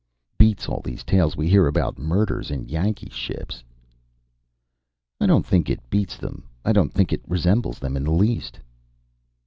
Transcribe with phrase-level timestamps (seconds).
[0.39, 3.63] "Beats all these tales we hear about murders in Yankee ships."
[5.19, 6.45] "I don't think it beats them.
[6.65, 8.57] I don't think it resembles them in the least."